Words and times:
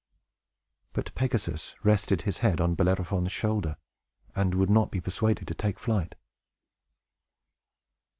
But 0.93 1.13
Pegasus 1.13 1.75
rested 1.83 2.23
his 2.23 2.39
head 2.39 2.59
on 2.59 2.73
Bellerophon's 2.73 3.31
shoulder, 3.31 3.77
and 4.35 4.55
would 4.55 4.67
not 4.71 4.89
be 4.89 4.99
persuaded 4.99 5.47
to 5.49 5.53
take 5.53 5.77
flight. 5.77 6.15